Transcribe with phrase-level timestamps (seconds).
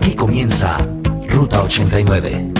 [0.00, 0.78] Aquí comienza
[1.28, 2.52] Ruta 89.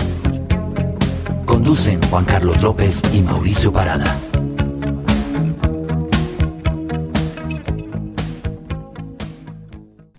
[1.43, 4.15] Conducen Juan Carlos López y Mauricio Parada.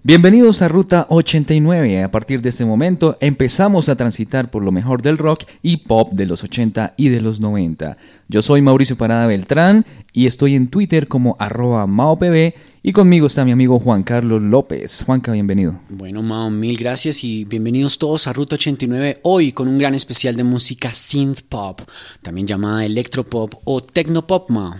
[0.03, 2.03] Bienvenidos a Ruta 89.
[2.03, 6.11] A partir de este momento empezamos a transitar por lo mejor del rock y pop
[6.11, 7.99] de los 80 y de los 90.
[8.27, 12.53] Yo soy Mauricio Parada Beltrán y estoy en Twitter como arroba maopb
[12.83, 15.05] y conmigo está mi amigo Juan Carlos López.
[15.05, 15.79] Juanca, bienvenido.
[15.89, 20.35] Bueno, Mao, mil gracias y bienvenidos todos a Ruta 89 hoy con un gran especial
[20.35, 21.81] de música synth pop,
[22.23, 24.75] también llamada electropop o tecnopop, Mao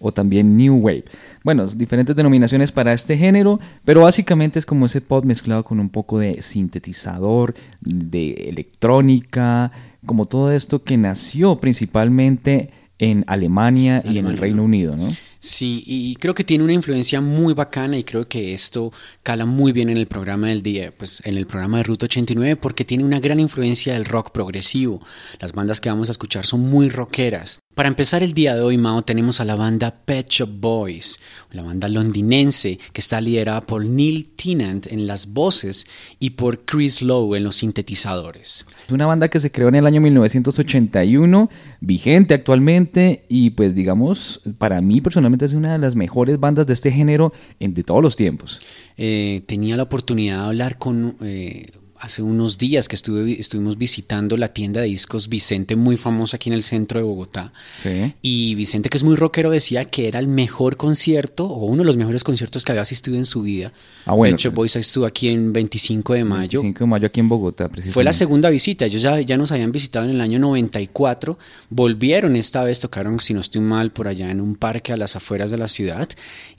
[0.00, 1.04] o también New Wave.
[1.42, 5.88] Bueno, diferentes denominaciones para este género, pero básicamente es como ese pop mezclado con un
[5.88, 9.72] poco de sintetizador, de electrónica,
[10.06, 15.08] como todo esto que nació principalmente en Alemania, y en el Reino Unido, ¿no?
[15.40, 18.92] Sí, y creo que tiene una influencia muy bacana y creo que esto
[19.22, 22.56] cala muy bien en el programa del día, pues en el programa de Ruta 89
[22.56, 25.00] porque tiene una gran influencia del rock progresivo.
[25.38, 27.60] Las bandas que vamos a escuchar son muy rockeras.
[27.78, 31.20] Para empezar el día de hoy, Mao, tenemos a la banda Pet Shop Boys,
[31.52, 35.86] la banda londinense que está liderada por Neil Tennant en las voces
[36.18, 38.66] y por Chris Lowe en los sintetizadores.
[38.84, 41.48] Es una banda que se creó en el año 1981,
[41.80, 46.72] vigente actualmente y pues digamos, para mí personalmente es una de las mejores bandas de
[46.72, 48.60] este género de todos los tiempos.
[48.96, 51.16] Eh, tenía la oportunidad de hablar con...
[51.22, 51.66] Eh,
[52.00, 56.48] hace unos días que estuve, estuvimos visitando la tienda de discos Vicente, muy famosa aquí
[56.48, 57.52] en el centro de Bogotá.
[58.22, 61.86] Y Vicente, que es muy rockero, decía que era el mejor concierto o uno de
[61.86, 63.72] los mejores conciertos que había asistido en su vida.
[64.04, 64.32] Ah, bueno.
[64.32, 66.60] De hecho, Boys estuvo aquí en 25 de mayo.
[66.60, 67.94] 25 de mayo aquí en Bogotá, precisamente.
[67.94, 68.84] Fue la segunda visita.
[68.84, 71.38] Ellos ya, ya nos habían visitado en el año 94.
[71.70, 75.16] Volvieron esta vez, tocaron, si no estoy mal, por allá en un parque a las
[75.16, 76.08] afueras de la ciudad.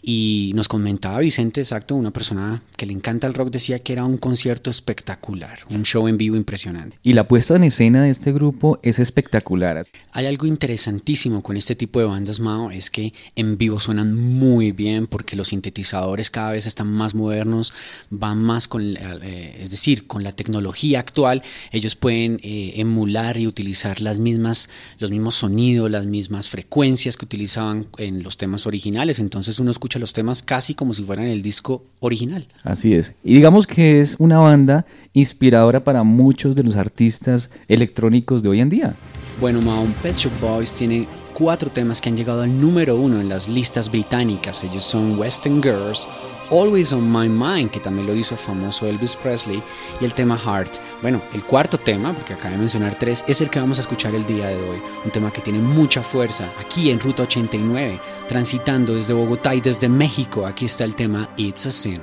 [0.01, 4.05] Y nos comentaba Vicente, exacto, una persona que le encanta el rock, decía que era
[4.05, 5.28] un concierto espectacular
[5.69, 6.97] un show en vivo impresionante.
[7.03, 9.85] Y la puesta en escena de este grupo es espectacular.
[10.11, 14.71] Hay algo interesantísimo con este tipo de bandas, Mao, es que en vivo suenan muy
[14.71, 17.73] bien porque los sintetizadores cada vez están más modernos,
[18.09, 23.47] van más con, eh, es decir, con la tecnología actual, ellos pueden eh, emular y
[23.47, 29.19] utilizar las mismas, los mismos sonidos, las mismas frecuencias que utilizaban en los temas originales,
[29.19, 32.47] entonces uno escucha los temas casi como si fueran el disco original.
[32.63, 33.13] Así es.
[33.23, 38.61] Y digamos que es una banda inspiradora para muchos de los artistas electrónicos de hoy
[38.61, 38.95] en día.
[39.39, 43.29] Bueno, Mount Pet Shop Boys tiene cuatro temas que han llegado al número uno en
[43.29, 44.63] las listas británicas.
[44.65, 46.09] Ellos son Western Girls,
[46.51, 49.63] Always on My Mind, que también lo hizo famoso Elvis Presley,
[50.01, 50.73] y el tema Heart.
[51.01, 54.13] Bueno, el cuarto tema, porque acabo de mencionar tres, es el que vamos a escuchar
[54.13, 54.81] el día de hoy.
[55.05, 59.87] Un tema que tiene mucha fuerza aquí en Ruta 89, transitando desde Bogotá y desde
[59.87, 60.45] México.
[60.45, 62.01] Aquí está el tema It's a Sin.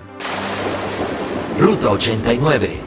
[1.58, 2.85] Ruta 89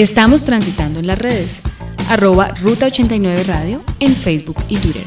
[0.00, 1.60] Estamos transitando en las redes,
[2.62, 5.02] Ruta 89 Radio en Facebook y Twitter.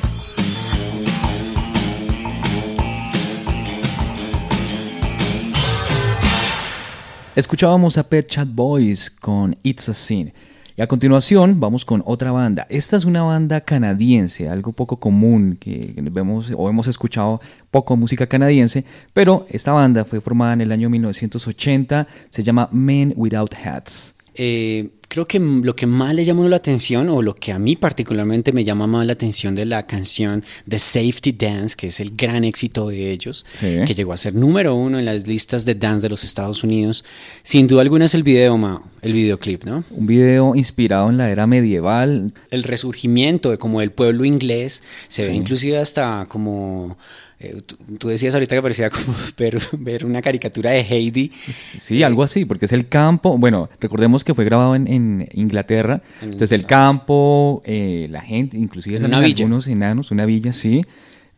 [7.35, 10.31] Escuchábamos a Pet Chat Boys con It's a Sin.
[10.75, 12.67] Y a continuación vamos con otra banda.
[12.69, 17.41] Esta es una banda canadiense, algo poco común que vemos o hemos escuchado
[17.71, 23.11] poco música canadiense, pero esta banda fue formada en el año 1980, se llama Men
[23.17, 24.12] Without Hats.
[24.35, 27.75] Eh, creo que lo que más le llamó la atención, o lo que a mí
[27.75, 32.15] particularmente me llama más la atención de la canción The Safety Dance, que es el
[32.15, 36.01] gran éxito de ellos, que llegó a ser número uno en las listas de dance
[36.01, 37.05] de los Estados Unidos,
[37.43, 39.83] sin duda alguna es el video, el videoclip, ¿no?
[39.91, 42.33] Un video inspirado en la era medieval.
[42.49, 46.97] El resurgimiento de como el pueblo inglés, se ve inclusive hasta como
[47.43, 47.57] eh,
[47.99, 49.13] tú, decías ahorita que parecía como
[49.83, 51.29] ver, una caricatura de Heidi.
[51.29, 53.37] Sí, algo así, porque es el campo.
[53.37, 56.01] Bueno, recordemos que fue grabado en, Inglaterra.
[56.21, 59.43] entonces, el campo, eh, la gente, inclusive una villa.
[59.43, 60.81] algunos enanos, una villa, sí.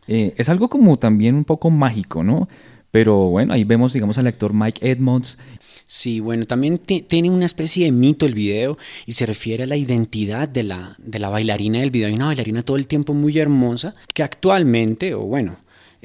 [0.06, 2.48] Eh, es algo como también un poco mágico, ¿no?
[2.92, 5.38] Pero bueno, ahí vemos, digamos, al actor Mike Edmonds.
[5.84, 9.76] Sí, bueno, también tiene una especie de mito el video y se refiere a la
[9.76, 12.08] identidad de la, de la bailarina del video.
[12.08, 15.56] Hay una bailarina todo el tiempo muy hermosa que actualmente, o bueno,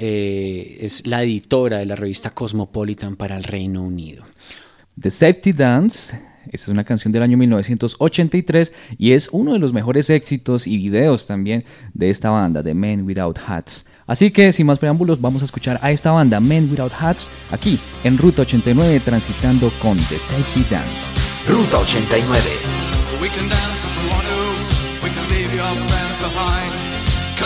[0.04, 4.26] eh, es la editora de la revista Cosmopolitan para el Reino Unido.
[5.00, 9.74] The Safety Dance, esta es una canción del año 1983 y es uno de los
[9.74, 13.86] mejores éxitos y videos también de esta banda, The Men Without Hats.
[14.08, 17.80] Así que sin más preámbulos vamos a escuchar a esta banda, Men Without Hats, aquí
[18.04, 20.92] en Ruta 89 transitando con The Safety Dance.
[21.48, 23.71] Ruta 89.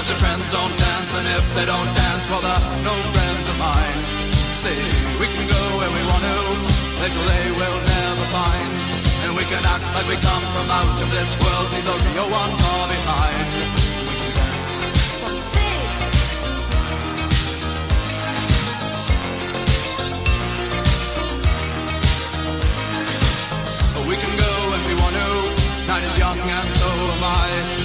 [0.06, 3.58] Cause your friends don't dance, and if they don't dance, well, they're no friends of
[3.58, 3.98] mine.
[4.54, 4.78] See,
[5.18, 6.38] we can go where we want to,
[7.02, 8.70] places they will never find.
[9.26, 12.30] And we can act like we come from out of this world, leave the real
[12.30, 13.50] one far behind.
[14.06, 14.74] We can dance.
[24.06, 25.30] We can go if we want to,
[25.90, 27.85] night is young and so am I.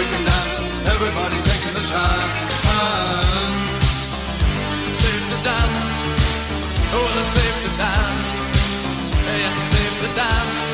[0.00, 0.58] we can dance.
[0.94, 2.36] Everybody's taking the chance.
[5.02, 5.88] Safe to dance.
[6.96, 8.30] Oh, it's safe to dance.
[9.42, 10.64] Yes, safe to dance.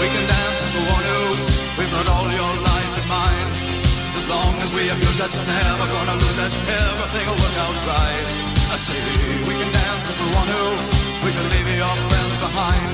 [0.00, 1.18] We can dance if we want to.
[1.78, 3.50] We've got all your life in mind.
[4.18, 6.89] As long as we abuse it, never gonna lose it
[7.70, 8.28] old grave.
[8.74, 8.98] I say
[9.46, 10.64] we can dance if we want to.
[11.22, 12.90] We can leave your friends behind.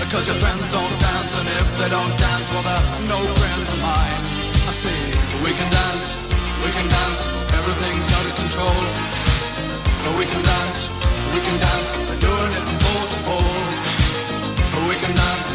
[0.00, 3.78] Because your friends don't dance, and if they don't dance, well, they're no friends of
[3.84, 4.20] mine.
[4.70, 4.96] I say
[5.44, 6.08] we can dance,
[6.64, 7.22] we can dance,
[7.58, 8.80] everything's out of control.
[10.04, 10.78] But we can dance,
[11.34, 13.60] we can dance, we're doing it from pole to pole.
[14.88, 15.52] We can dance,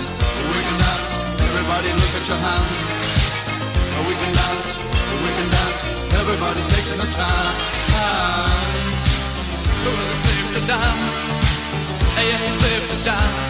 [0.54, 1.10] we can dance,
[1.48, 2.82] everybody look at your hands.
[4.08, 4.70] We can dance,
[5.26, 5.82] we can dance,
[6.20, 7.79] everybody's making a chance.
[9.84, 11.20] Well, it's safe to dance.
[12.30, 13.50] Yes, it's safe to dance.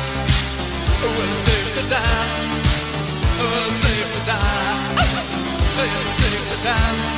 [1.02, 2.46] Well, it's safe to dance.
[3.40, 4.80] Well, it's safe to dance.
[5.78, 7.10] Yes, it's safe to dance.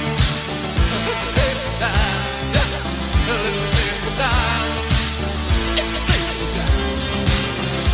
[1.11, 2.35] It's safe to dance.
[3.27, 4.89] Well, it's safe to dance.
[6.07, 6.97] Safe dance.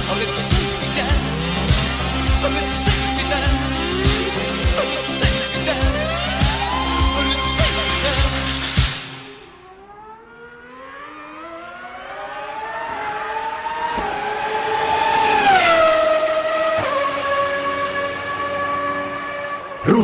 [0.10, 0.57] Oh, it's safe to dance.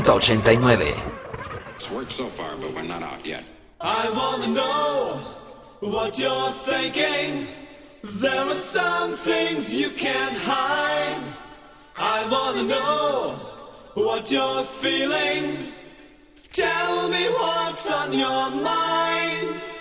[0.09, 0.81] 89.
[1.77, 3.43] It's worked so far, but we're not out yet.
[3.79, 5.19] I wanna know
[5.79, 7.47] what you're thinking.
[8.03, 11.21] There are some things you can't hide.
[11.97, 13.31] I wanna know
[13.93, 15.71] what you're feeling.
[16.51, 19.72] Tell me what's on your mind.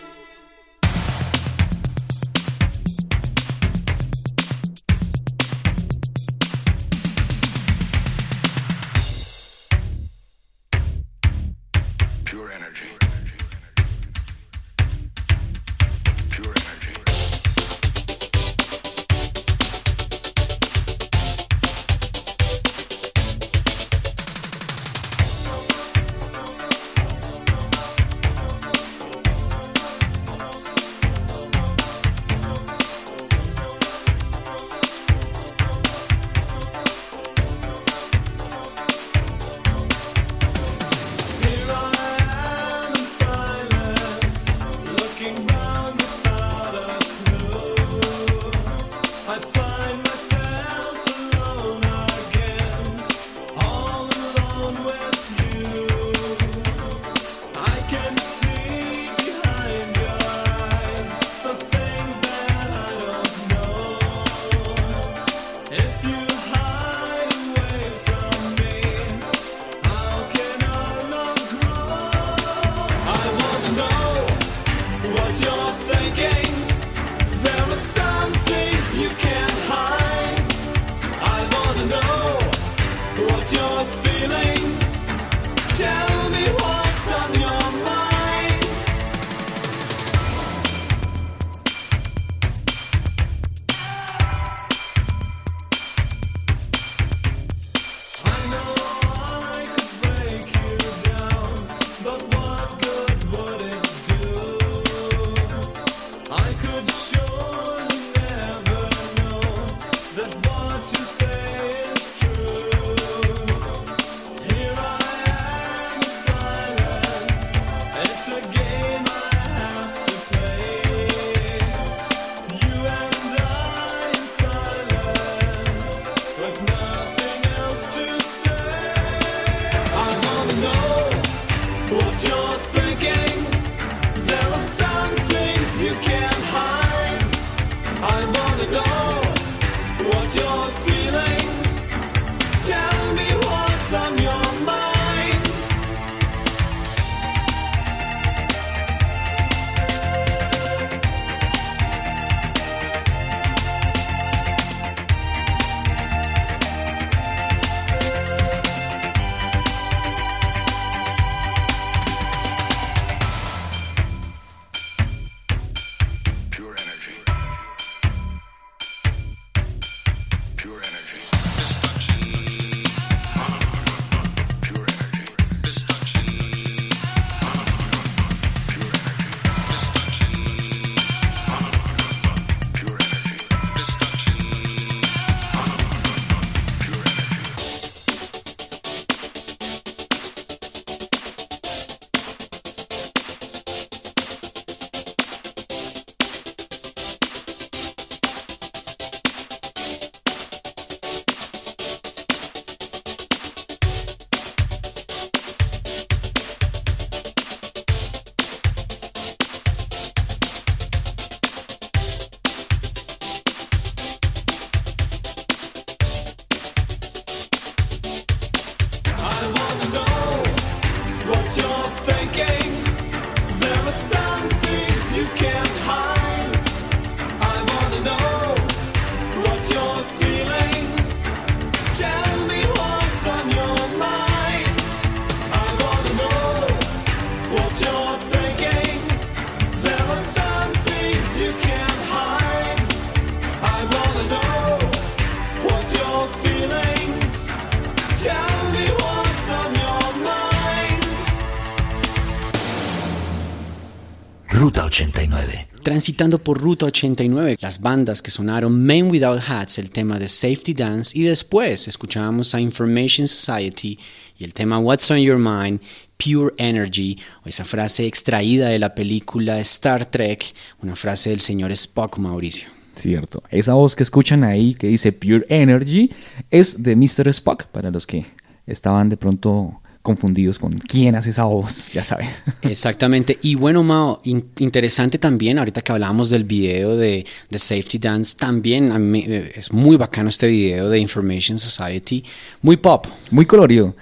[256.02, 260.74] Transitando por Ruta 89, las bandas que sonaron Men Without Hats, el tema de Safety
[260.74, 263.96] Dance, y después escuchábamos a Information Society
[264.36, 265.80] y el tema What's on Your Mind,
[266.16, 270.44] Pure Energy, o esa frase extraída de la película Star Trek,
[270.82, 272.68] una frase del señor Spock Mauricio.
[272.96, 273.40] Cierto.
[273.52, 276.10] Esa voz que escuchan ahí que dice Pure Energy
[276.50, 277.28] es de Mr.
[277.28, 278.26] Spock, para los que
[278.66, 282.28] estaban de pronto confundidos con quién hace esa voz, ya saben.
[282.62, 283.38] Exactamente.
[283.42, 288.36] Y bueno, Mao, in- interesante también, ahorita que hablábamos del video de, de Safety Dance,
[288.36, 292.24] también a mí, eh, es muy bacano este video de Information Society,
[292.62, 293.06] muy pop.
[293.30, 293.94] Muy colorido.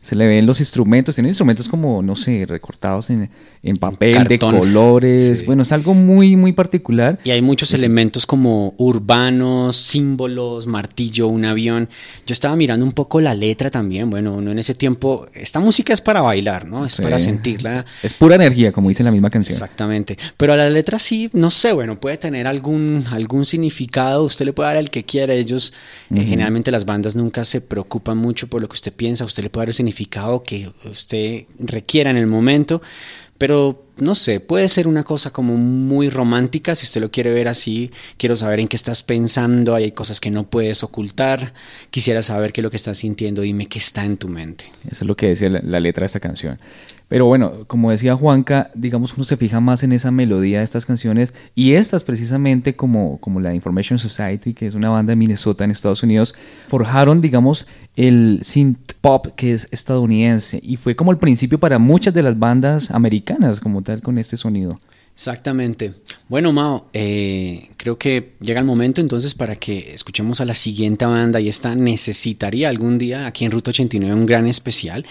[0.00, 3.28] Se le ven los instrumentos, tiene instrumentos como, no sé, recortados en,
[3.62, 5.40] en papel, de colores.
[5.40, 5.44] Sí.
[5.46, 7.18] Bueno, es algo muy, muy particular.
[7.24, 11.88] Y hay muchos elementos como urbanos, símbolos, martillo, un avión.
[12.26, 14.10] Yo estaba mirando un poco la letra también.
[14.10, 16.84] Bueno, uno en ese tiempo, esta música es para bailar, ¿no?
[16.84, 17.02] Es Sí.
[17.02, 17.84] para sentirla.
[18.02, 19.52] Es pura energía, como dice la misma canción.
[19.54, 20.16] Exactamente.
[20.36, 24.24] Pero a la letra sí, no sé, bueno, puede tener algún, algún significado.
[24.24, 25.34] Usted le puede dar el que quiera.
[25.34, 25.72] Ellos,
[26.14, 29.24] eh, generalmente las bandas nunca se preocupan mucho por lo que usted piensa.
[29.24, 32.80] Usted le puede dar el significado que usted requiera en el momento.
[33.38, 37.48] Pero no sé, puede ser una cosa como muy romántica, si usted lo quiere ver
[37.48, 41.52] así, quiero saber en qué estás pensando, hay cosas que no puedes ocultar,
[41.90, 44.66] quisiera saber qué es lo que estás sintiendo, dime qué está en tu mente.
[44.90, 46.58] Eso es lo que decía la, la letra de esta canción.
[47.08, 50.84] Pero bueno, como decía Juanca, digamos uno se fija más en esa melodía de estas
[50.84, 55.64] canciones y estas precisamente como, como la Information Society, que es una banda de Minnesota
[55.64, 56.34] en Estados Unidos,
[56.68, 57.66] forjaron, digamos,
[57.96, 62.38] el synth pop que es estadounidense y fue como el principio para muchas de las
[62.38, 64.78] bandas americanas como tal con este sonido.
[65.18, 65.94] Exactamente.
[66.28, 71.06] Bueno, Mao, eh, creo que llega el momento entonces para que escuchemos a la siguiente
[71.06, 75.04] banda y esta necesitaría algún día aquí en Ruta 89 un gran especial.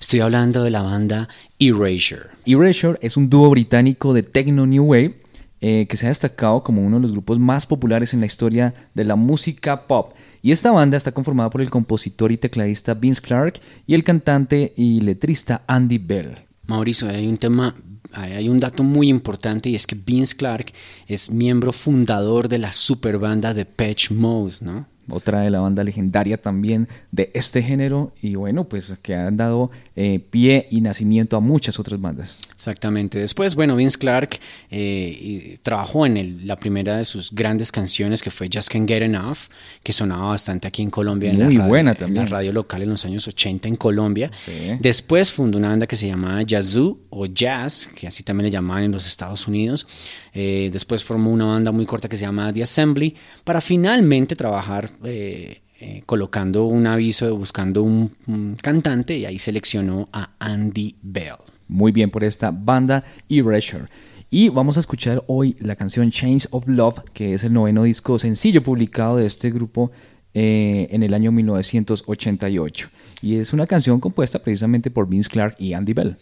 [0.00, 1.28] Estoy hablando de la banda
[1.60, 2.30] Erasure.
[2.44, 5.20] Erasure es un dúo británico de techno new wave
[5.60, 8.74] eh, que se ha destacado como uno de los grupos más populares en la historia
[8.94, 10.12] de la música pop.
[10.42, 14.72] Y esta banda está conformada por el compositor y tecladista Vince Clark y el cantante
[14.76, 16.34] y letrista Andy Bell.
[16.66, 17.76] Mauricio, hay un tema,
[18.14, 20.72] hay un dato muy importante y es que Vince Clark
[21.06, 24.86] es miembro fundador de la super banda de Patch Mode, ¿no?
[25.08, 29.70] Otra de la banda legendaria también de este género y bueno, pues que han dado
[29.96, 32.38] eh, pie y nacimiento a muchas otras bandas.
[32.62, 33.18] Exactamente.
[33.18, 34.38] Después, bueno, Vince Clark
[34.70, 39.02] eh, trabajó en el- la primera de sus grandes canciones que fue Just Can't Get
[39.02, 39.38] Enough,
[39.82, 42.24] que sonaba bastante aquí en Colombia, en, Muy la radio, buena en también.
[42.24, 44.30] la radio local en los años 80 en Colombia.
[44.78, 48.84] Después fundó una banda que se llamaba Yazoo o Jazz, que así también le llamaban
[48.84, 49.88] en los Estados Unidos.
[50.32, 54.88] Eh, después formó una banda muy corta que se llamaba The Assembly, para finalmente trabajar
[55.04, 61.34] eh, eh, colocando un aviso, buscando un, un cantante, y ahí seleccionó a Andy Bell.
[61.72, 63.86] Muy bien por esta banda Erasure.
[64.30, 68.18] Y vamos a escuchar hoy la canción Chains of Love, que es el noveno disco
[68.18, 69.90] sencillo publicado de este grupo
[70.34, 72.90] eh, en el año 1988.
[73.22, 76.16] Y es una canción compuesta precisamente por Vince Clark y Andy Bell.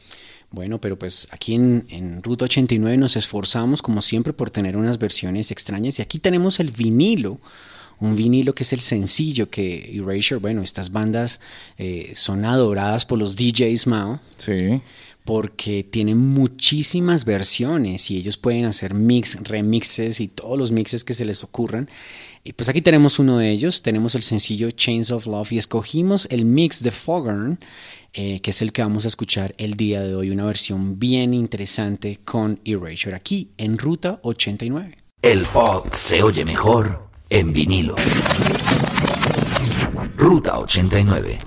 [0.53, 4.99] Bueno, pero pues aquí en, en Ruta 89 nos esforzamos como siempre por tener unas
[4.99, 7.41] versiones extrañas y aquí tenemos el vinilo,
[7.99, 11.41] un vinilo que es el sencillo que Erasure, bueno, estas bandas
[11.77, 14.81] eh, son adoradas por los DJs Mao Sí.
[15.25, 21.15] Porque tienen muchísimas versiones y ellos pueden hacer mix, remixes y todos los mixes que
[21.15, 21.89] se les ocurran.
[22.43, 26.27] Y pues aquí tenemos uno de ellos, tenemos el sencillo Chains of Love y escogimos
[26.31, 27.59] el mix de Foghorn,
[28.15, 31.35] eh, que es el que vamos a escuchar el día de hoy, una versión bien
[31.35, 34.97] interesante con Erasure aquí en Ruta 89.
[35.21, 37.95] El pop se oye mejor en vinilo.
[40.17, 41.39] Ruta 89.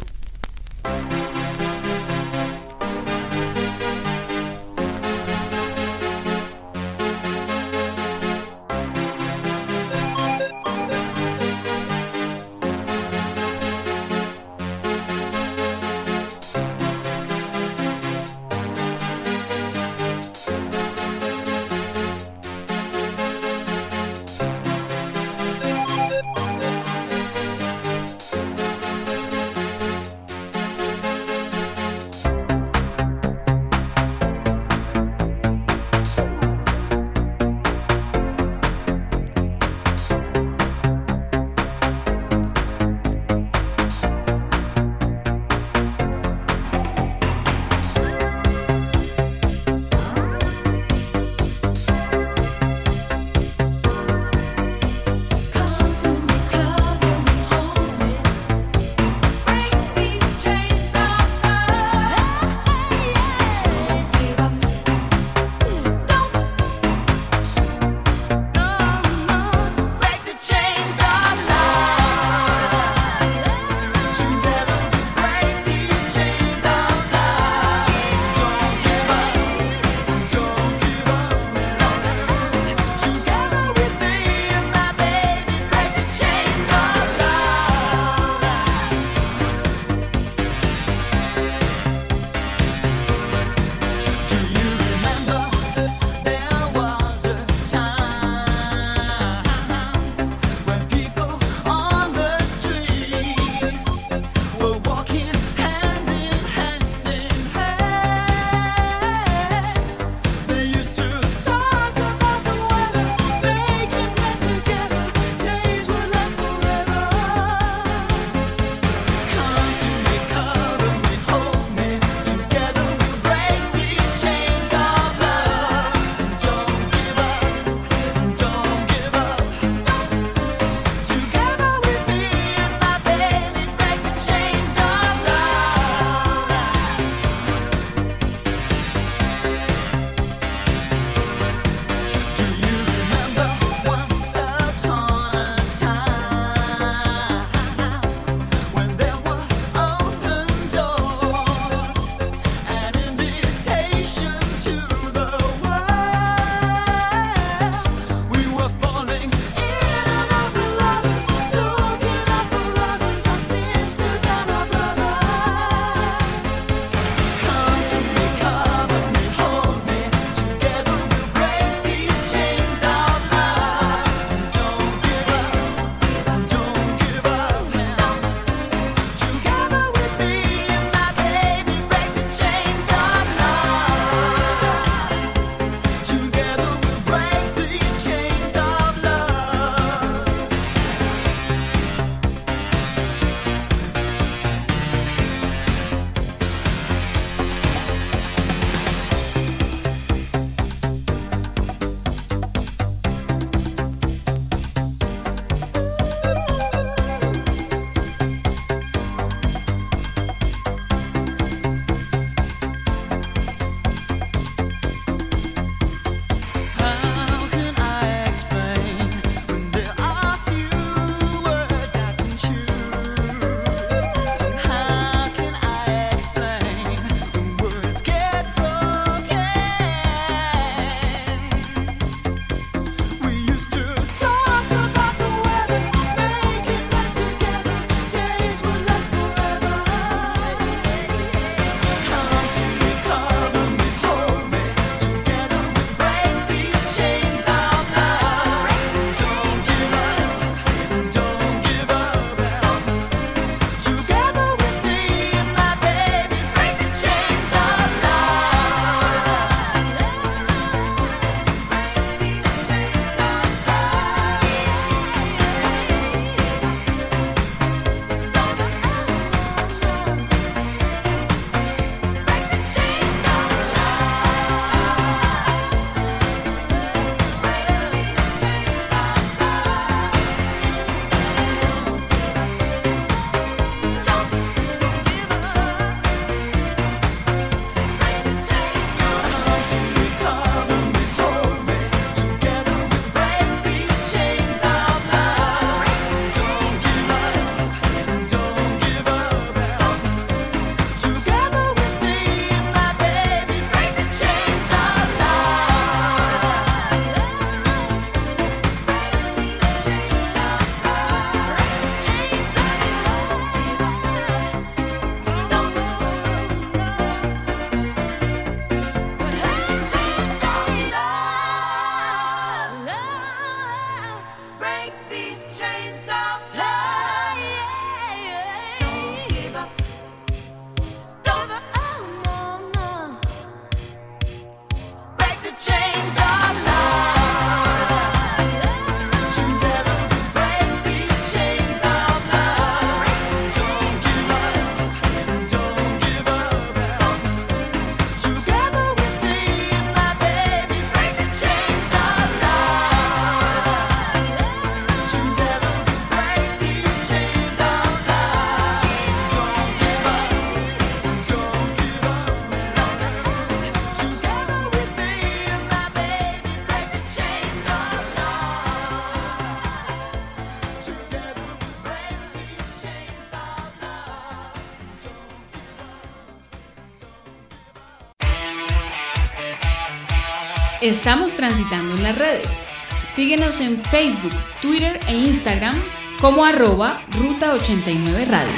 [380.84, 382.67] Estamos transitando en las redes.
[383.08, 385.74] Síguenos en Facebook, Twitter e Instagram
[386.19, 388.52] como arroba Ruta 89 Radio.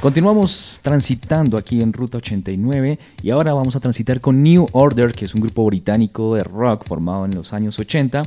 [0.00, 5.26] Continuamos transitando aquí en Ruta 89 y ahora vamos a transitar con New Order, que
[5.26, 8.22] es un grupo británico de rock formado en los años 80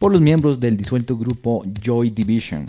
[0.00, 2.66] por los miembros del disuelto grupo Joy Division.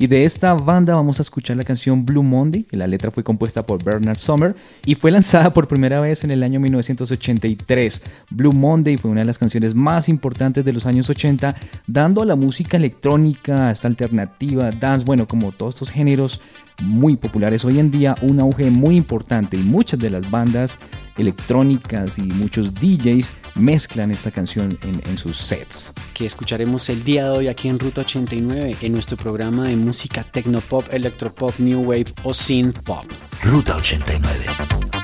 [0.00, 3.22] Y de esta banda vamos a escuchar la canción Blue Monday, que la letra fue
[3.22, 8.04] compuesta por Bernard Sommer y fue lanzada por primera vez en el año 1983.
[8.30, 11.54] Blue Monday fue una de las canciones más importantes de los años 80,
[11.86, 16.40] dando a la música electrónica, esta alternativa, dance, bueno, como todos estos géneros
[16.80, 20.78] muy populares hoy en día, un auge muy importante y muchas de las bandas
[21.20, 25.92] electrónicas y muchos DJs mezclan esta canción en, en, sus sets.
[26.14, 30.24] Que escucharemos el día de hoy aquí en Ruta 89 en nuestro programa de música
[30.24, 33.04] tecnopop, electropop, new wave o synth pop.
[33.42, 34.99] Ruta 89.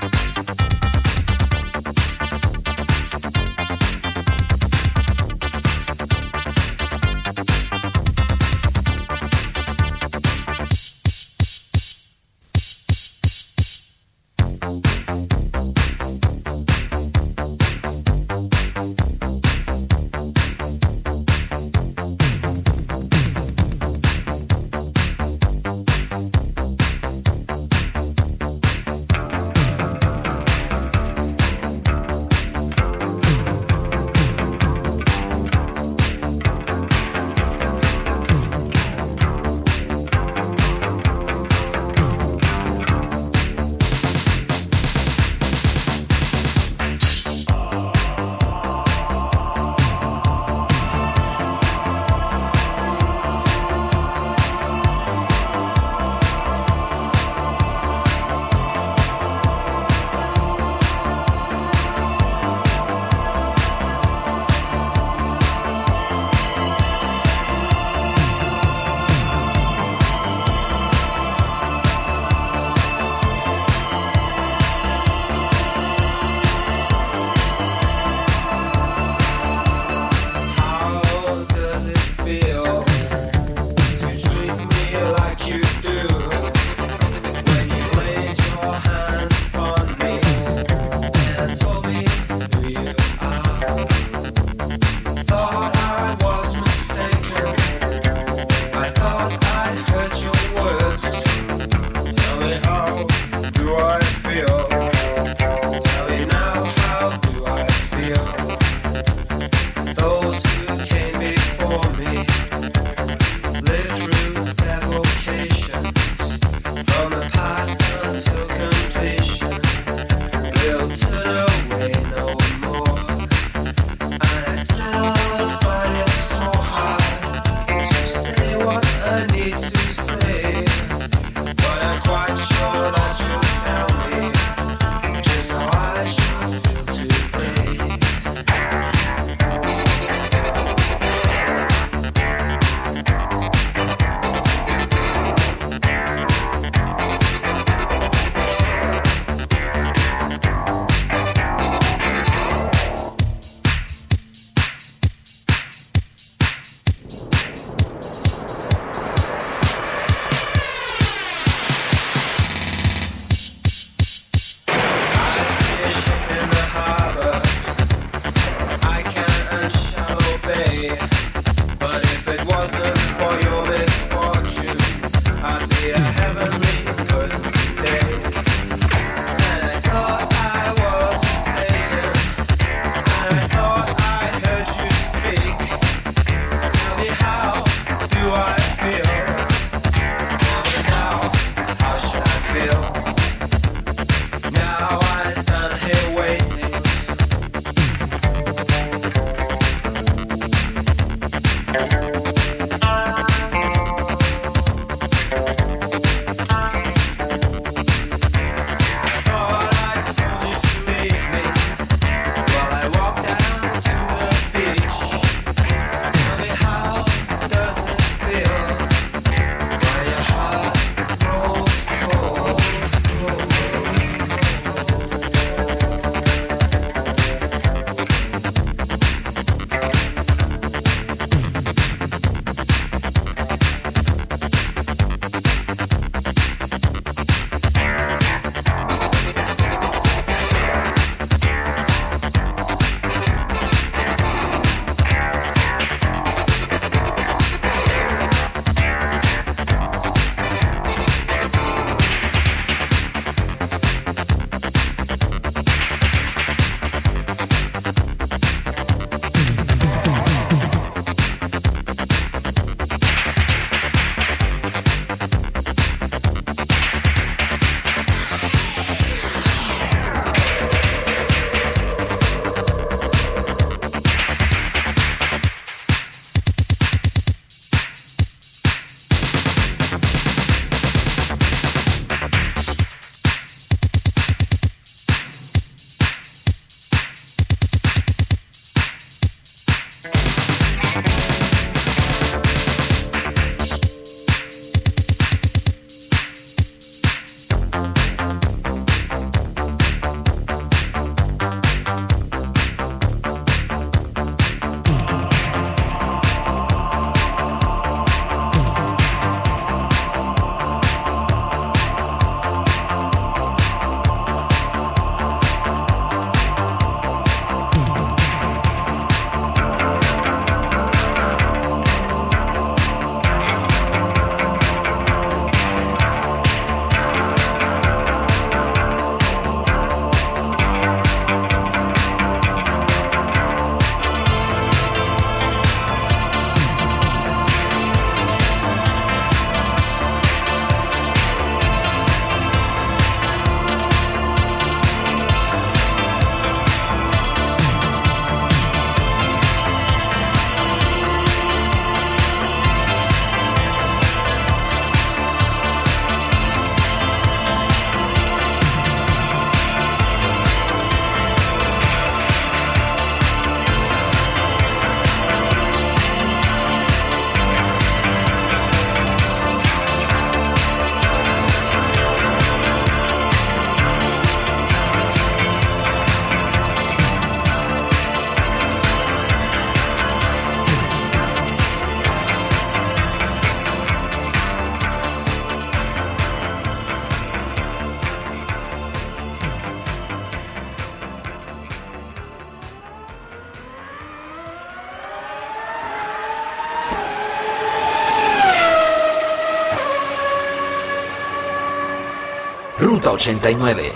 [403.27, 403.91] 89.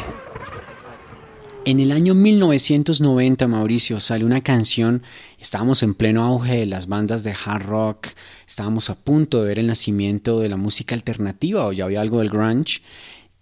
[1.63, 5.03] En el año 1990, Mauricio, sale una canción,
[5.39, 8.07] estábamos en pleno auge de las bandas de hard rock,
[8.45, 12.19] estábamos a punto de ver el nacimiento de la música alternativa o ya había algo
[12.19, 12.81] del grunge,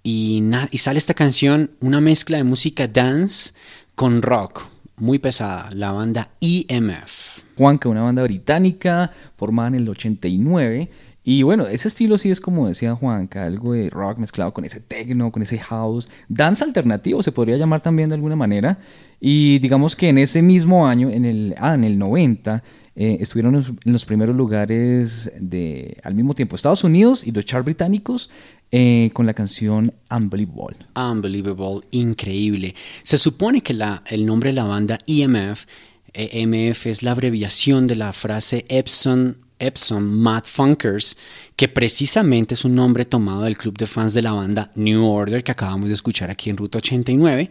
[0.04, 3.54] y, y sale esta canción, una mezcla de música dance
[3.96, 4.68] con rock,
[4.98, 7.40] muy pesada, la banda EMF.
[7.58, 10.88] Juanca, una banda británica formada en el 89.
[11.32, 14.80] Y bueno, ese estilo sí es como decía Juanca, algo de rock mezclado con ese
[14.80, 18.80] techno, con ese house, dance alternativo se podría llamar también de alguna manera.
[19.20, 22.64] Y digamos que en ese mismo año, en el, ah, en el 90,
[22.96, 27.32] eh, estuvieron en los- en los primeros lugares de, al mismo tiempo, Estados Unidos y
[27.32, 28.32] los charts británicos
[28.72, 30.78] eh, con la canción Unbelievable.
[30.96, 32.74] Unbelievable, increíble.
[33.04, 35.66] Se supone que la, el nombre de la banda EMF,
[36.14, 41.16] EMF es la abreviación de la frase Epson, Epson Mad Funkers,
[41.60, 45.44] que precisamente es un nombre tomado del club de fans de la banda New Order
[45.44, 47.50] que acabamos de escuchar aquí en Ruta 89.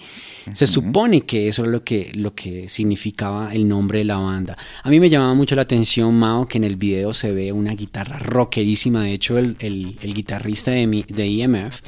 [0.51, 4.57] Se supone que eso es lo que, lo que significaba el nombre de la banda.
[4.83, 7.75] A mí me llamaba mucho la atención, Mao, que en el video se ve una
[7.75, 9.03] guitarra rockerísima.
[9.03, 11.81] De hecho, el, el- el guitarrista de, mi- de EMF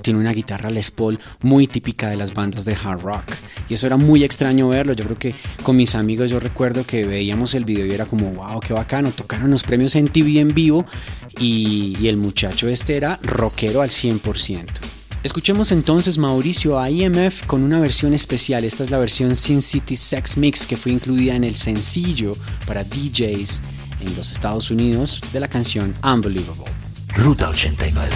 [0.00, 3.24] tiene una guitarra Les Paul muy típica de las bandas de hard rock.
[3.68, 4.94] Y eso era muy extraño verlo.
[4.94, 8.30] Yo creo que con mis amigos yo recuerdo que veíamos el video y era como,
[8.32, 9.10] wow, qué bacano.
[9.10, 10.86] Tocaron los premios en TV en vivo
[11.38, 14.64] y, y el muchacho este era rockero al 100%.
[15.26, 18.64] Escuchemos entonces Mauricio a IMF con una versión especial.
[18.64, 22.32] Esta es la versión Sin City Sex Mix que fue incluida en el sencillo
[22.64, 23.60] para DJs
[24.02, 26.70] en los Estados Unidos de la canción Unbelievable.
[27.16, 28.12] Ruta 89.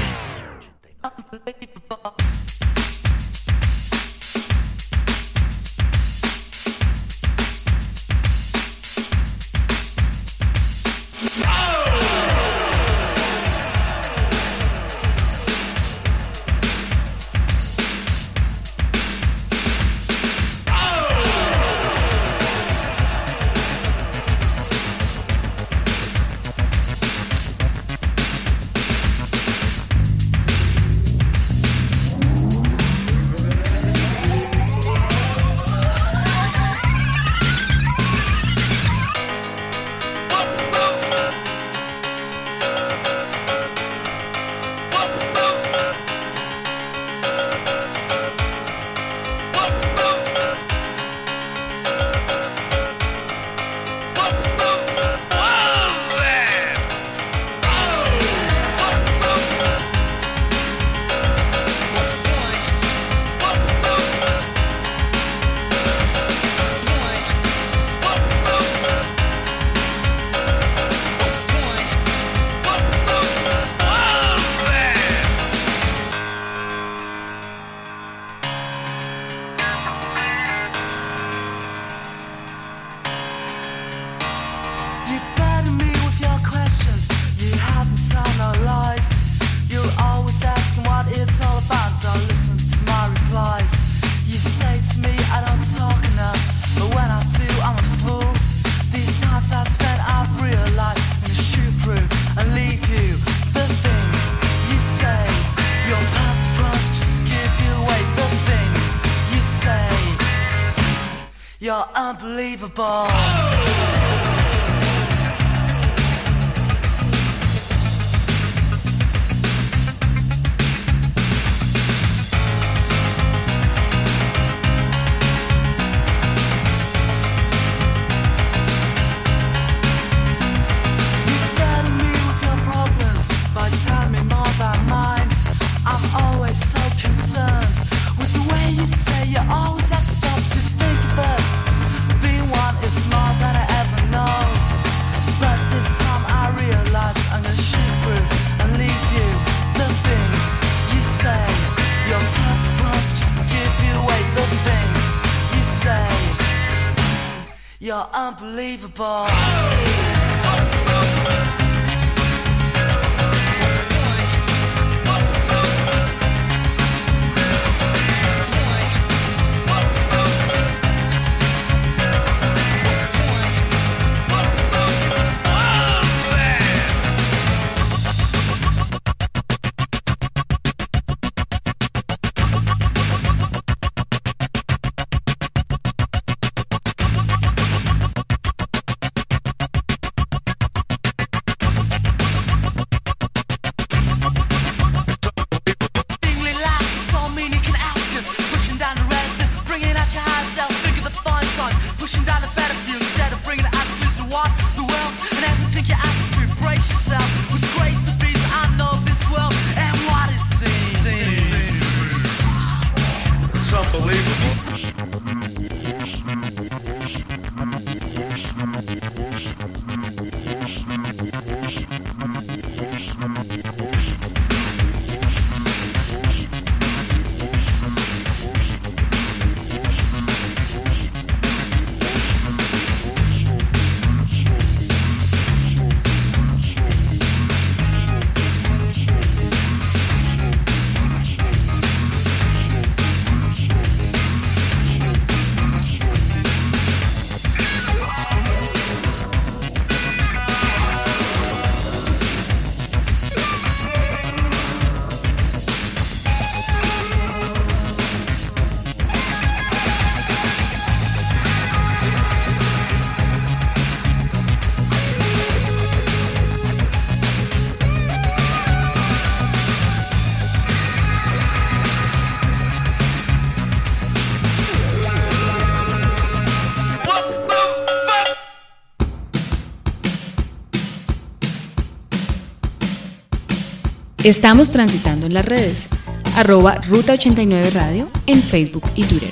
[284.22, 285.88] Estamos transitando en las redes.
[286.36, 289.30] Arroba Ruta 89 Radio en Facebook y Twitter.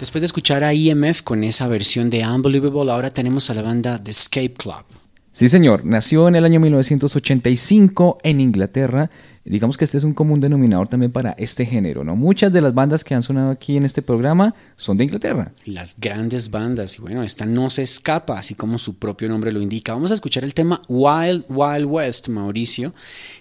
[0.00, 4.02] Después de escuchar a EMF con esa versión de Unbelievable, ahora tenemos a la banda
[4.02, 4.82] The Escape Club.
[5.32, 5.84] Sí, señor.
[5.84, 9.10] Nació en el año 1985 en Inglaterra.
[9.44, 12.16] Digamos que este es un común denominador también para este género, ¿no?
[12.16, 15.52] Muchas de las bandas que han sonado aquí en este programa son de Inglaterra.
[15.66, 19.60] Las grandes bandas, y bueno, esta no se escapa, así como su propio nombre lo
[19.60, 19.92] indica.
[19.92, 22.94] Vamos a escuchar el tema Wild Wild West, Mauricio,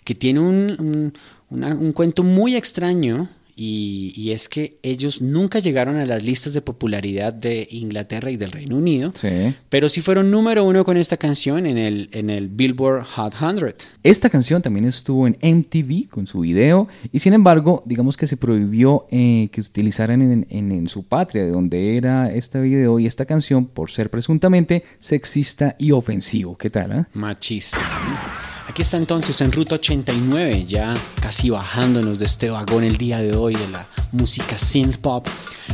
[0.04, 1.14] que tiene un,
[1.50, 3.30] un, un cuento muy extraño.
[3.56, 8.36] Y, y es que ellos nunca llegaron a las listas de popularidad de Inglaterra y
[8.38, 9.54] del Reino Unido, Sí.
[9.70, 13.76] pero sí fueron número uno con esta canción en el, en el Billboard Hot 100.
[14.02, 18.38] Esta canción también estuvo en MTV con su video y sin embargo, digamos que se
[18.38, 22.98] prohibió eh, que se utilizaran en, en- en su patria, de donde era este video
[23.00, 26.58] y esta canción, por ser presuntamente sexista y ofensivo.
[26.58, 26.92] ¿Qué tal?
[26.92, 27.08] ah?
[27.14, 27.78] machista.
[27.80, 28.63] ¿no?
[28.68, 33.36] Aquí está entonces en Ruta 89, ya casi bajándonos de este vagón el día de
[33.36, 35.28] hoy de la música synth pop,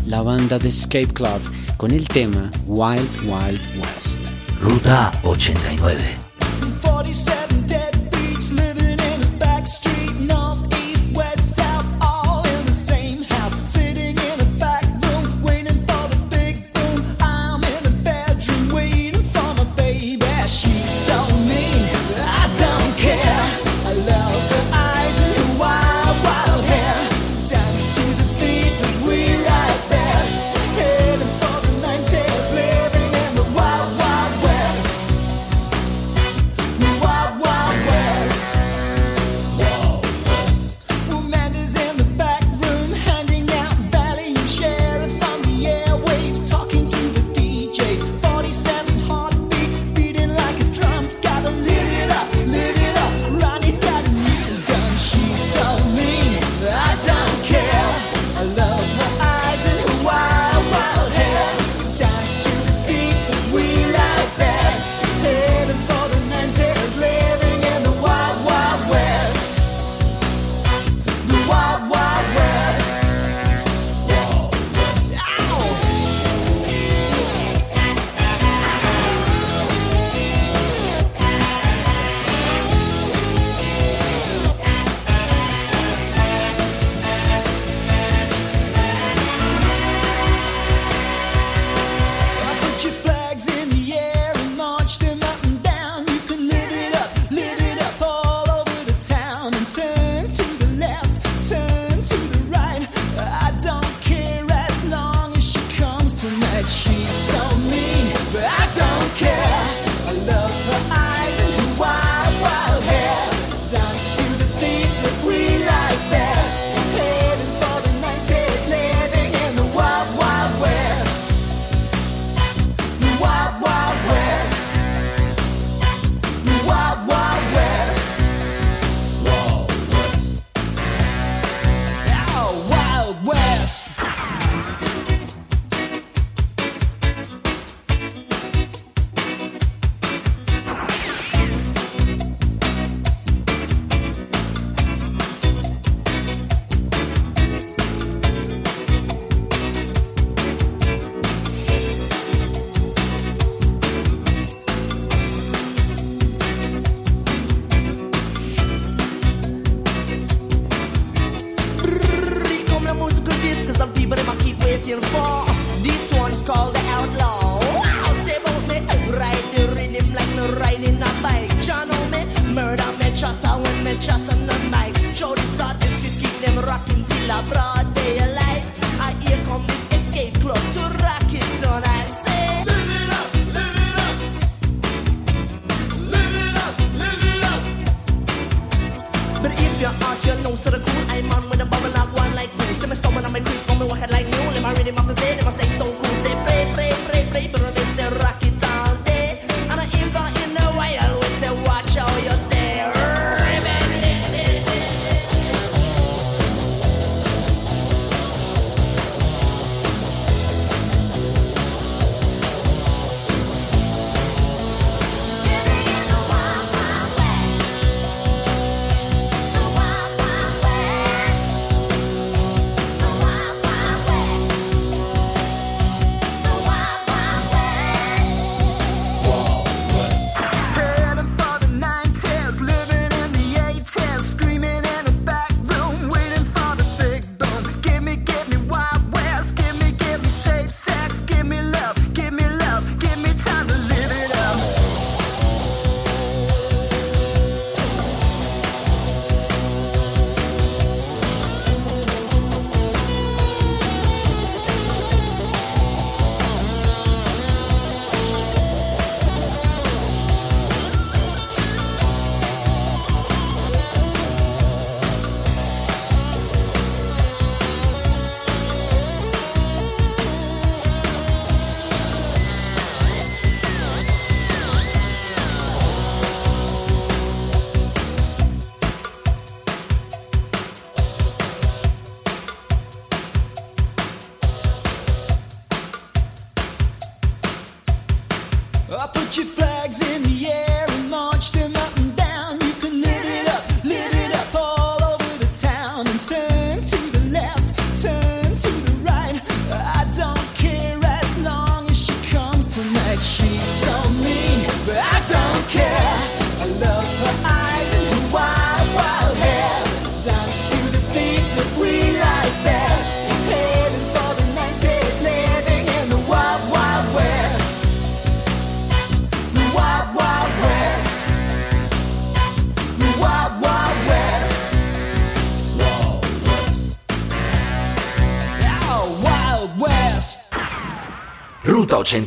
[0.06, 1.42] la banda The Escape Club
[1.78, 4.22] con el tema Wild Wild West.
[4.60, 6.18] Ruta 89.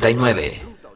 [0.03, 0.53] 89.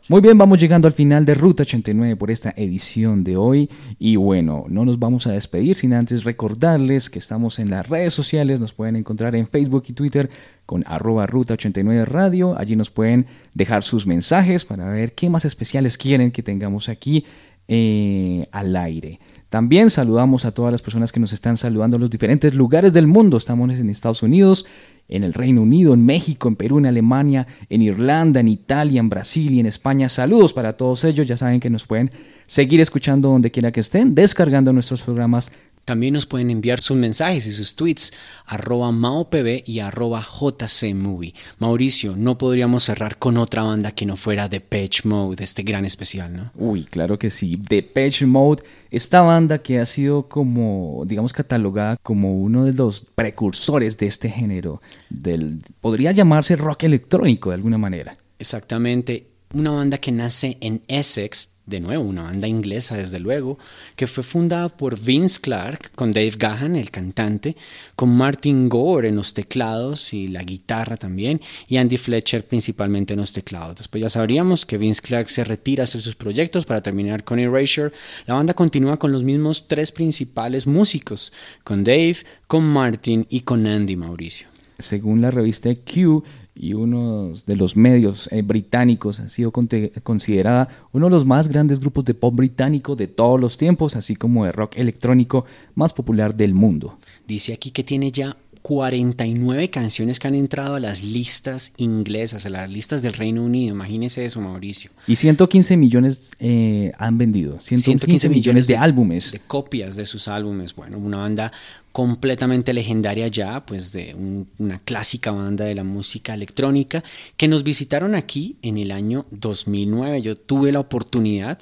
[0.08, 3.70] Muy bien, vamos llegando al final de Ruta 89 por esta edición de hoy.
[4.00, 8.12] Y bueno, no nos vamos a despedir sin antes recordarles que estamos en las redes
[8.12, 8.58] sociales.
[8.58, 10.28] Nos pueden encontrar en Facebook y Twitter
[10.66, 12.58] con arroba Ruta 89 Radio.
[12.58, 17.26] Allí nos pueden dejar sus mensajes para ver qué más especiales quieren que tengamos aquí
[17.68, 19.20] eh, al aire.
[19.50, 23.06] También saludamos a todas las personas que nos están saludando en los diferentes lugares del
[23.06, 23.36] mundo.
[23.36, 24.66] Estamos en Estados Unidos,
[25.08, 29.08] en el Reino Unido, en México, en Perú, en Alemania, en Irlanda, en Italia, en
[29.08, 30.08] Brasil y en España.
[30.08, 31.26] Saludos para todos ellos.
[31.26, 32.10] Ya saben que nos pueden
[32.46, 35.52] seguir escuchando donde quiera que estén, descargando nuestros programas.
[35.86, 38.12] También nos pueden enviar sus mensajes y sus tweets
[38.44, 41.32] arroba maopb y arroba jcmovie.
[41.60, 45.84] Mauricio, no podríamos cerrar con otra banda que no fuera The Patch Mode, este gran
[45.84, 46.50] especial, ¿no?
[46.56, 47.56] Uy, claro que sí.
[47.56, 53.96] Depeche Mode, esta banda que ha sido como, digamos, catalogada como uno de los precursores
[53.96, 54.82] de este género.
[55.08, 58.12] Del, podría llamarse rock electrónico de alguna manera.
[58.40, 63.58] Exactamente, una banda que nace en Essex, de nuevo, una banda inglesa desde luego,
[63.96, 67.56] que fue fundada por Vince Clark, con Dave Gahan, el cantante,
[67.96, 73.20] con Martin Gore en los teclados y la guitarra también, y Andy Fletcher principalmente en
[73.20, 73.76] los teclados.
[73.76, 77.92] Después ya sabríamos que Vince Clark se retira de sus proyectos para terminar con Erasure.
[78.26, 81.32] La banda continúa con los mismos tres principales músicos,
[81.64, 84.46] con Dave, con Martin y con Andy Mauricio.
[84.78, 86.22] Según la revista Q
[86.56, 91.80] y uno de los medios eh, británicos, ha sido considerada uno de los más grandes
[91.80, 95.44] grupos de pop británico de todos los tiempos, así como de rock electrónico
[95.74, 96.98] más popular del mundo.
[97.26, 98.36] Dice aquí que tiene ya
[98.66, 103.76] 49 canciones que han entrado a las listas inglesas, a las listas del Reino Unido.
[103.76, 104.90] Imagínese eso, Mauricio.
[105.06, 109.30] Y 115 millones eh, han vendido, 115, millones, de, álbumes.
[109.30, 110.74] De copias de sus álbumes.
[110.74, 111.52] Bueno, una banda
[111.92, 117.04] completamente legendaria ya, pues de un- una clásica banda de la música electrónica,
[117.36, 120.22] que nos visitaron aquí en el año 2009.
[120.22, 121.58] Yo tuve la oportunidad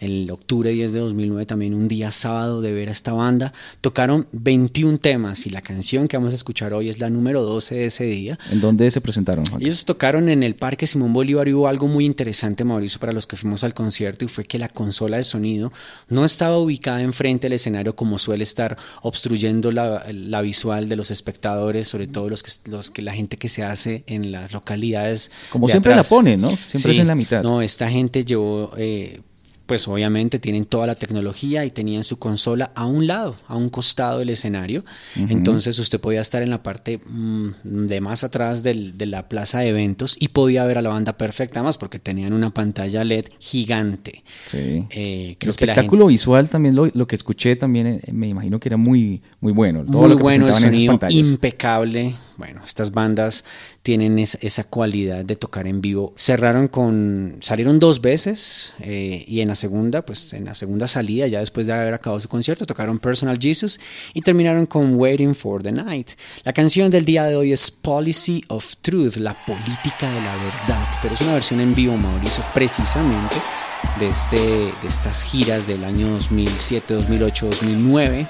[0.00, 3.52] en octubre 10 de 2009, también un día sábado, de ver a esta banda.
[3.80, 7.74] Tocaron 21 temas y la canción que vamos a escuchar hoy es la número 12
[7.74, 8.38] de ese día.
[8.50, 9.44] ¿En dónde se presentaron?
[9.46, 9.64] Juanca?
[9.64, 13.26] Ellos tocaron en el Parque Simón Bolívar y hubo algo muy interesante, Mauricio, para los
[13.26, 15.72] que fuimos al concierto y fue que la consola de sonido
[16.08, 21.10] no estaba ubicada enfrente del escenario como suele estar obstruyendo la, la visual de los
[21.10, 25.30] espectadores, sobre todo los que, los que la gente que se hace en las localidades.
[25.50, 26.48] Como siempre la ponen, ¿no?
[26.48, 27.42] Siempre es en la mitad.
[27.42, 28.72] No, esta gente llevó...
[28.76, 29.20] eh,
[29.66, 33.68] pues obviamente tienen toda la tecnología y tenían su consola a un lado, a un
[33.68, 34.84] costado del escenario.
[35.16, 39.60] Entonces usted podía estar en la parte mm, de más atrás del- de la plaza
[39.60, 43.26] de eventos y podía ver a la banda perfecta más porque tenían una pantalla LED
[43.40, 44.22] gigante.
[44.46, 44.84] Sí.
[44.90, 48.12] Eh, El creo que la espectáculo gente- visual también lo, lo que escuché también eh,
[48.12, 49.84] me imagino que era muy muy bueno.
[49.84, 52.14] Todo muy lo que bueno el sonido, impecable.
[52.36, 53.44] Bueno, estas bandas
[53.82, 56.12] tienen es- esa cualidad de tocar en vivo.
[56.16, 61.26] Cerraron con, salieron dos veces eh, y en la segunda, pues en la segunda salida,
[61.28, 63.80] ya después de haber acabado su concierto, tocaron Personal Jesus
[64.12, 66.10] y terminaron con Waiting for the Night.
[66.44, 70.88] La canción del día de hoy es Policy of Truth, la política de la verdad,
[71.00, 73.36] pero es una versión en vivo, Mauricio, precisamente
[73.98, 78.26] de, este, de estas giras del año 2007, 2008, 2009.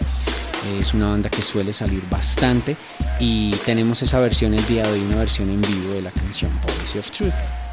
[0.81, 2.77] Es una banda que suele salir bastante
[3.21, 6.51] y tenemos esa versión el día de hoy, una versión en vivo de la canción
[6.61, 7.33] Policy of Truth.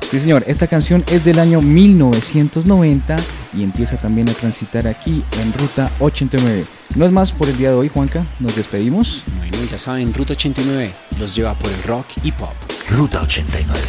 [0.10, 3.16] Sí, señor, esta canción es del año 1990
[3.54, 6.66] y empieza también a transitar aquí en Ruta 89.
[6.96, 9.24] No es más por el día de hoy, Juanca, nos despedimos.
[9.38, 12.54] Bueno, ya saben, Ruta 89 los lleva por el rock y pop.
[12.90, 13.80] Ruta 89.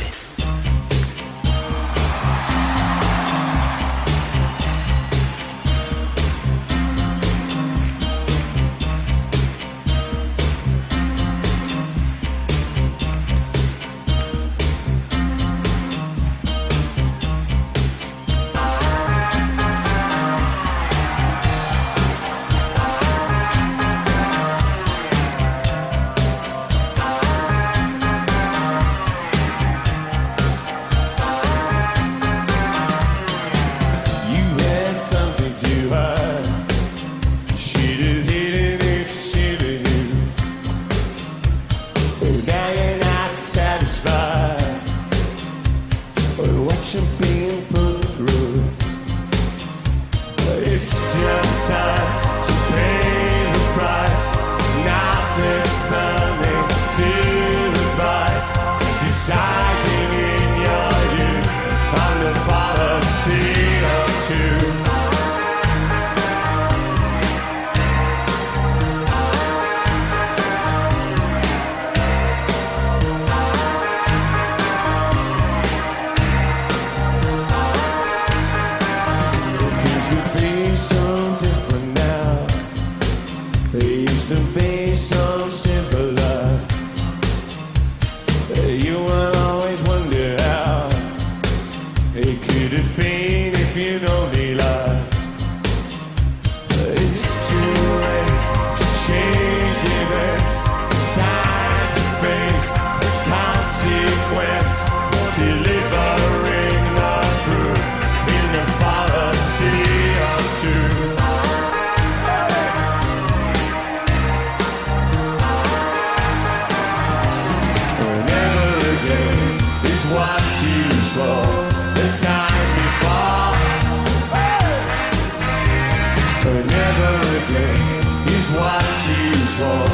[127.50, 129.84] Is what you saw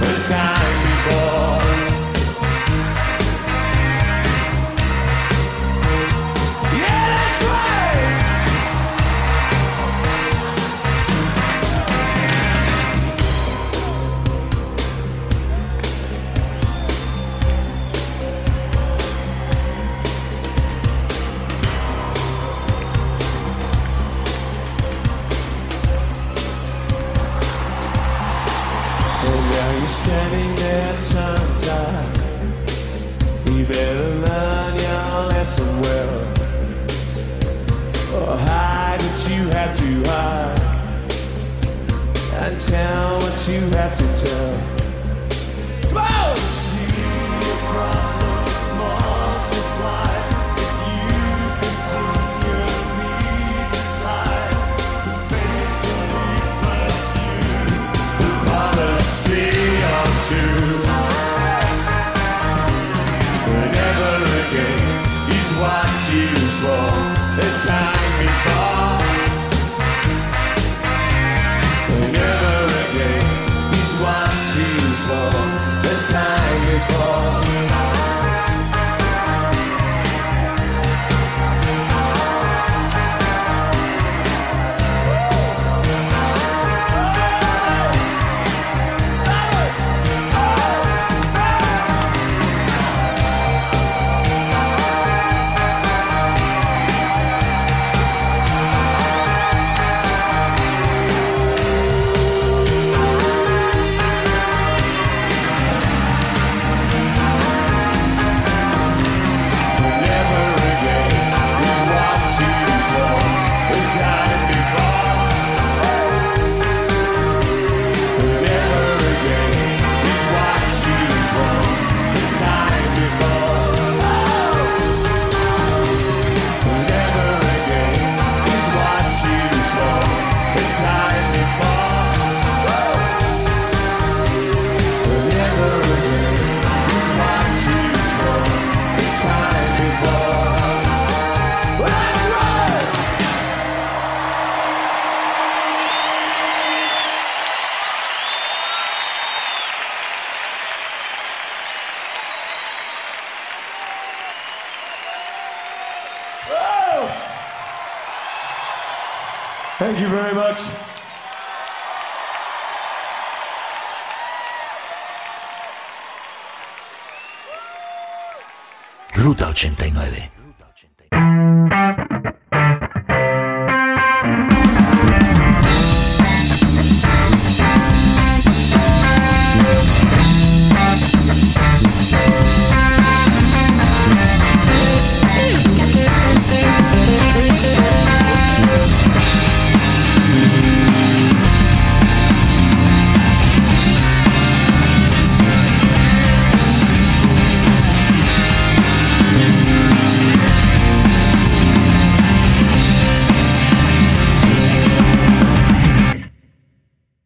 [0.00, 0.59] the time